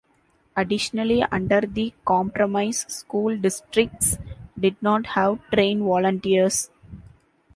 Additionally 0.57 1.21
under 1.31 1.61
the 1.61 1.93
compromise, 2.05 2.87
school 2.91 3.37
districts 3.37 4.17
did 4.59 4.75
not 4.81 5.05
have 5.05 5.39
train 5.51 5.83
volunteers. 5.83 6.71